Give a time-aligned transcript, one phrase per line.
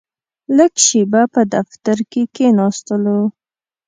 [0.57, 3.19] لږه شېبه په دفتر کې کښېناستلو.